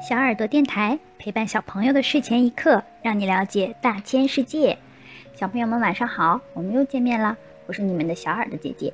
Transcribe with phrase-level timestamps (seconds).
[0.00, 4.78] 小耳朵电台陪伴小朋友的睡前一刻，让你了解大千世界。
[5.34, 7.36] 小朋友们晚上好，我们又见面了，
[7.66, 8.92] 我是你们的小耳朵姐姐。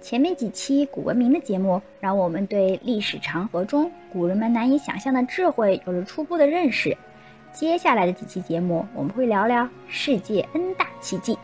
[0.00, 6.96] 前面几期古文明的节目，让我们对历史长河中古人们难以想象的智慧有了初步的认识。
[7.52, 11.38] 接下来的几期节目，我们会聊聊世界 N 大奇迹。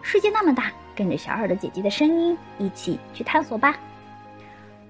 [0.00, 3.76] 世界那么大，跟着小耳朵姐姐的声音一起去探索吧。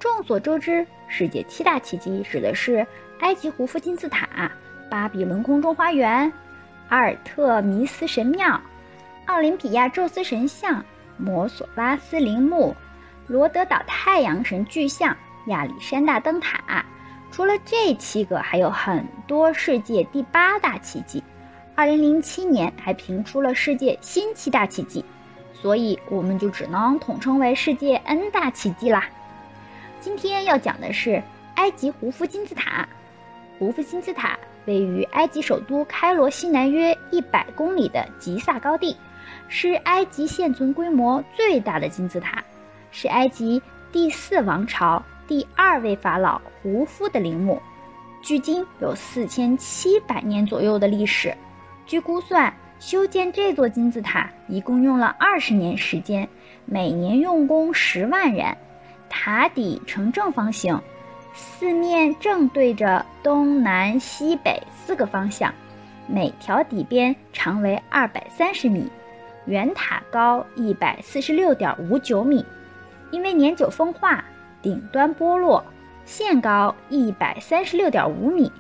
[0.01, 2.87] 众所周知，世界七大奇迹指的是
[3.21, 4.51] 埃及胡夫金字塔、
[4.89, 6.33] 巴比伦空中花园、
[6.89, 8.59] 阿尔特弥斯神庙、
[9.27, 10.83] 奥林匹亚宙斯神像、
[11.19, 12.75] 摩索拉斯陵墓、
[13.27, 15.15] 罗德岛太阳神巨像、
[15.49, 16.83] 亚历山大灯塔。
[17.31, 21.23] 除了这七个，还有很多世界第八大奇迹。
[21.75, 25.05] 二零零七年还评出了世界新七大奇迹，
[25.53, 29.07] 所以我们就只能统称为世界 N 大奇迹啦。
[30.01, 31.23] 今天要讲的是
[31.57, 32.89] 埃及胡夫金字塔。
[33.59, 38.97] 胡夫金字塔位于埃及首都开罗西南约一百公里的吉萨高地，
[39.49, 42.43] 是埃及现存规模最大的金字塔，
[42.91, 43.61] 是埃及
[43.93, 47.61] 第四王朝第二位法老胡夫的陵墓，
[48.23, 51.37] 距今有四千七百年左右的历史。
[51.85, 56.27] 据估算，修建这座金字塔一共用了二十年时间，
[56.65, 58.57] 每年用工十万人。
[59.11, 60.81] 塔底呈正方形，
[61.35, 65.53] 四面正对着东南西北四个方向，
[66.07, 68.91] 每条底边长为二百三十米，
[69.45, 72.47] 圆塔高一百四十六点五九米。
[73.11, 74.25] 因为年久风化，
[74.63, 75.65] 顶端剥落，
[76.05, 78.51] 现高一百三十六点五米，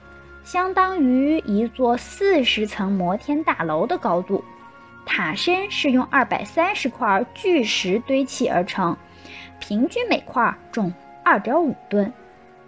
[0.42, 4.44] 相当于一座四十层摩天大楼的高度。
[5.06, 8.96] 塔身是用二百三十块巨石堆砌而成。
[9.60, 12.12] 平均每块重二点五吨，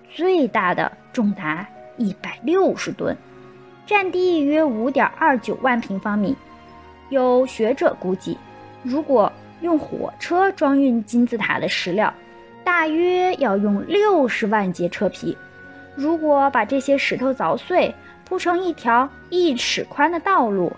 [0.09, 3.17] 最大的重达一百六十吨，
[3.87, 6.37] 占地约五点二九万平方米。
[7.09, 8.39] 有学者估计，
[8.83, 12.13] 如果用火车装运金字塔的石料，
[12.63, 15.37] 大约要用六十万节车皮。
[15.97, 20.73] 如果把这些石头凿碎，铺成一条一尺宽的道路，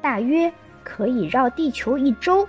[0.00, 0.52] 大约
[0.82, 2.48] 可以绕地球一周。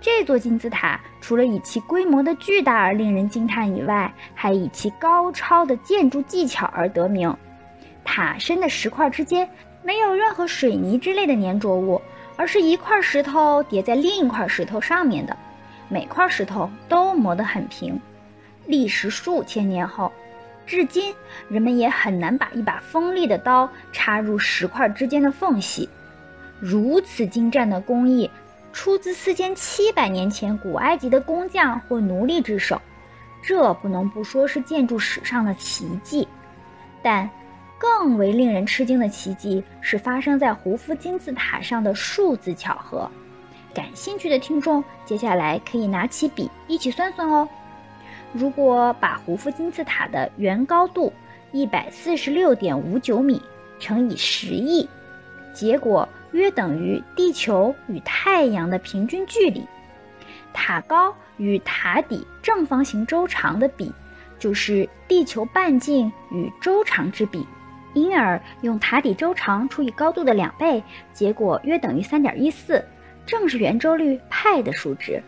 [0.00, 7.36] 这座金字塔除了以其规模的巨大而令人惊叹以外，还以其高超的建筑技巧而得名。
[8.02, 9.46] 塔身的石块之间
[9.84, 12.00] 没有任何水泥之类的粘着物，
[12.36, 15.36] 而是一块石头叠在另一块石头上面的，
[15.90, 18.00] 每块石头都磨得很平。
[18.66, 20.10] 历时数千年后，
[20.64, 21.14] 至今
[21.48, 25.88] 人们也很难把一把锋利的刀插入石块之间的缝隙。
[26.58, 28.30] 如此精湛的工艺。
[28.72, 32.80] 出自四千七百年前古埃及的工匠或奴隶之手，
[33.42, 36.26] 这不能不说是建筑史上的奇迹。
[37.02, 37.28] 但
[37.78, 43.10] 更为令人吃惊的奇迹是发生在胡夫金字塔上的数字巧合。
[43.72, 47.48] 感兴趣的听众，接下来可以拿起笔一起算算哦。
[48.32, 51.12] 如果把胡夫金字塔的原高度
[51.52, 53.40] 一百四十六点五九米
[53.78, 54.88] 乘以十亿，
[55.52, 56.08] 结果。
[56.32, 59.66] 约等于地球与太阳的平均距离，
[60.52, 63.92] 塔高与塔底正方形周长的比，
[64.38, 67.44] 就是地球半径与周长之比。
[67.94, 70.80] 因而用塔底周长除以高度的两倍，
[71.12, 72.84] 结果约等于三点一四，
[73.26, 75.20] 正是圆周率派的数值，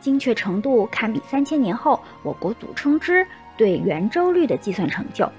[0.00, 3.26] 精确程度堪比三千年后我国祖称之
[3.58, 5.30] 对圆周率的计算成就。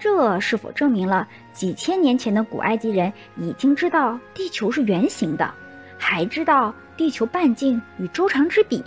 [0.00, 5.52] 这是否证明了几千年前的古埃及人已经知道地球是圆形的，
[5.98, 8.82] 还知道地球半径与周长之比？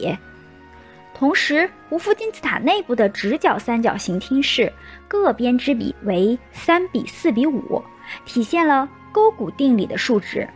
[1.14, 4.74] 同时，胡夫金字塔内部的直角三角形厅室
[5.08, 7.82] 各边之比为三比四比五，
[8.26, 10.50] 体现了勾股定理的数值。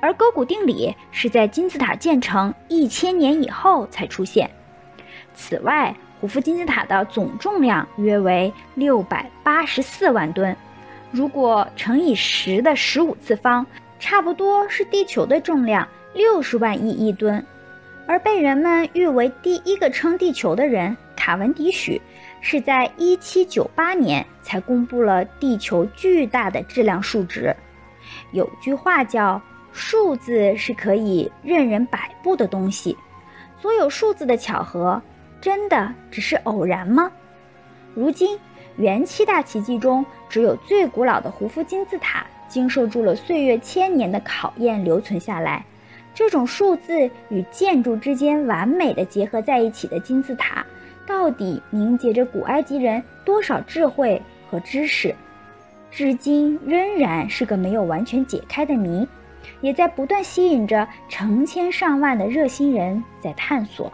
[0.00, 4.48] 而勾股定理是在金字塔建成一千年以后才出现。
[5.34, 10.56] 此外，胡夫金字塔的总重量约为六百八十四万吨，
[11.10, 13.66] 如果乘以十的十五次方，
[13.98, 17.44] 差不多是地球的重量六十万亿亿吨。
[18.06, 22.00] 而被人们誉为第一个称地球的人卡文迪许，
[22.40, 27.54] 是在一七九八年才公布了地球巨大的质量数值。
[28.32, 29.42] 有句话叫
[29.72, 32.96] “数字是可以任人摆布的东西”，
[33.60, 35.02] 所有数字的巧合。
[35.46, 37.08] 真的只是偶然吗？
[37.94, 38.36] 如今，
[38.78, 45.64] 元七大奇迹中，只有最古老的胡夫金字塔经受住了岁月千年的考验，留存下来。
[46.12, 50.66] 这种数字与建筑之间完美的结合在一起的金字塔，
[51.06, 54.20] 到底凝结着古埃及人多少智慧
[54.50, 55.14] 和知识？
[55.92, 59.06] 至今仍然是个没有完全解开的谜，
[59.60, 63.92] 也在不断吸引着成千上万的热心人在探索。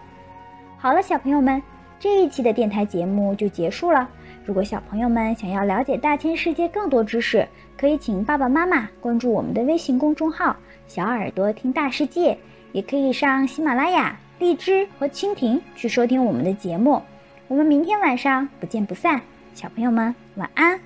[0.83, 1.63] 好了，小朋友们，
[2.01, 4.11] 这一期的电台节目就结束了。
[4.45, 7.47] 如果小朋友们想要了解大千世界更多知识，
[7.79, 10.57] 可以请爸爸妈妈关注我们的微信公众号
[10.89, 12.37] “小耳朵听大世界”，
[12.75, 17.01] 也可以上喜马拉雅、荔枝和蜻蜓去收听我们的节目。
[17.47, 19.21] 我们明天晚上不见不散，
[19.55, 20.81] 小朋友们晚安。